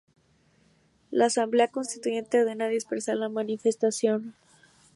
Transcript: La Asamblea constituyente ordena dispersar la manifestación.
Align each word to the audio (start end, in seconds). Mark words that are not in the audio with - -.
La 1.11 1.25
Asamblea 1.27 1.67
constituyente 1.67 2.41
ordena 2.41 2.67
dispersar 2.69 3.17
la 3.17 3.29
manifestación. 3.29 4.33